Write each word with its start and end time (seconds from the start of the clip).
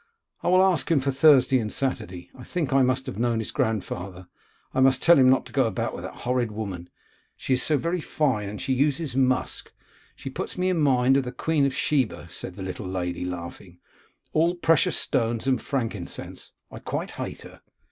'I 0.41 0.47
will 0.47 0.63
ask 0.63 0.89
him 0.89 0.99
for 0.99 1.11
Thursday 1.11 1.59
and 1.59 1.71
Saturday. 1.71 2.31
I 2.33 2.43
think 2.43 2.73
I 2.73 2.81
must 2.81 3.05
have 3.05 3.19
known 3.19 3.37
his 3.37 3.51
grandfather. 3.51 4.25
I 4.73 4.79
must 4.79 5.03
tell 5.03 5.15
him 5.19 5.29
not 5.29 5.45
to 5.45 5.53
go 5.53 5.65
about 5.67 5.93
with 5.93 6.03
that 6.03 6.21
horrid 6.21 6.51
woman. 6.51 6.89
She 7.37 7.53
is 7.53 7.61
so 7.61 7.77
very 7.77 8.01
fine, 8.01 8.49
and 8.49 8.59
she 8.59 8.73
uses 8.73 9.15
musk; 9.15 9.71
she 10.15 10.31
puts 10.31 10.57
me 10.57 10.69
in 10.69 10.79
mind 10.79 11.17
of 11.17 11.23
the 11.23 11.31
Queen 11.31 11.67
of 11.67 11.75
Sheba,' 11.75 12.29
said 12.31 12.55
the 12.55 12.63
little 12.63 12.87
lady, 12.87 13.25
laughing, 13.25 13.77
'all 14.33 14.55
precious 14.55 14.97
stones 14.97 15.45
and 15.45 15.61
frankincense. 15.61 16.51
I 16.71 16.79
quite 16.79 17.11
hate 17.11 17.43
her. 17.43 17.61